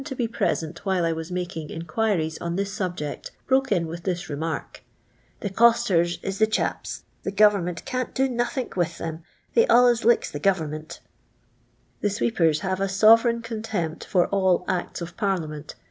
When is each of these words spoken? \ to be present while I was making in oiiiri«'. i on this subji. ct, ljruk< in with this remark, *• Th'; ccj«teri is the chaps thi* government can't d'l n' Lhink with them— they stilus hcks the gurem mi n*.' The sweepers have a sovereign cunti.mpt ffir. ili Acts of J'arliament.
\ 0.01 0.01
to 0.11 0.15
be 0.15 0.27
present 0.27 0.83
while 0.83 1.05
I 1.05 1.11
was 1.11 1.31
making 1.31 1.69
in 1.69 1.83
oiiiri«'. 1.83 2.35
i 2.41 2.43
on 2.43 2.55
this 2.55 2.75
subji. 2.75 3.17
ct, 3.21 3.29
ljruk< 3.47 3.71
in 3.71 3.85
with 3.85 4.01
this 4.01 4.31
remark, 4.31 4.81
*• 5.41 5.47
Th'; 5.47 5.53
ccj«teri 5.55 6.17
is 6.23 6.39
the 6.39 6.47
chaps 6.47 7.03
thi* 7.23 7.29
government 7.29 7.85
can't 7.85 8.11
d'l 8.15 8.25
n' 8.25 8.39
Lhink 8.39 8.75
with 8.75 8.97
them— 8.97 9.21
they 9.53 9.65
stilus 9.67 10.01
hcks 10.03 10.31
the 10.31 10.39
gurem 10.39 10.69
mi 10.71 10.77
n*.' 10.77 10.87
The 12.01 12.09
sweepers 12.09 12.61
have 12.61 12.81
a 12.81 12.89
sovereign 12.89 13.43
cunti.mpt 13.43 14.07
ffir. 14.07 14.27
ili 14.33 14.65
Acts 14.67 15.01
of 15.01 15.15
J'arliament. 15.17 15.75